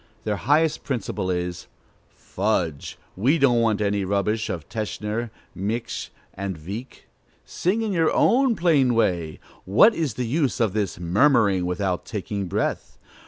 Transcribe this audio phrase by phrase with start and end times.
[0.23, 1.67] Their highest principle is:
[2.09, 2.97] "Fudge!
[3.15, 7.07] we don't want any rubbish of Teschner, Miksch, and Wieck.
[7.45, 12.47] Sing in your own plain way: what is the use of this murmuring without taking
[12.47, 12.97] breath?